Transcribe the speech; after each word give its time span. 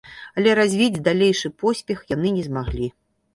Але 0.41 0.53
развіць 0.59 1.03
далейшы 1.07 1.51
поспех 1.65 2.01
яны 2.15 2.33
не 2.39 2.43
змаглі. 2.49 2.91